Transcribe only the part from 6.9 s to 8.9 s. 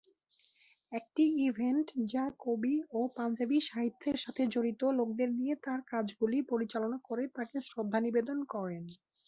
করে তাকে শ্রদ্ধা নিবেদন করেন।